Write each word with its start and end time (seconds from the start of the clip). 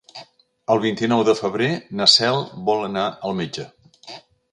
El 0.75 0.79
vint-i-nou 0.85 1.19
de 1.27 1.35
febrer 1.39 1.67
na 1.99 2.07
Cel 2.13 2.41
vol 2.71 2.81
anar 2.87 3.05
al 3.29 3.37
metge. 3.41 3.67